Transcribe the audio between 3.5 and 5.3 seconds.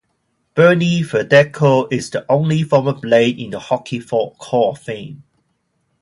the Hockey Hall of Fame.